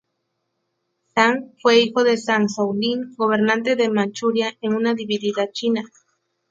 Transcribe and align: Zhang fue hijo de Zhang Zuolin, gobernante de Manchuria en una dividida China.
Zhang 1.13 1.53
fue 1.61 1.77
hijo 1.79 2.03
de 2.03 2.17
Zhang 2.17 2.47
Zuolin, 2.49 3.13
gobernante 3.17 3.75
de 3.75 3.91
Manchuria 3.91 4.51
en 4.61 4.73
una 4.73 4.95
dividida 4.95 5.51
China. 5.51 5.83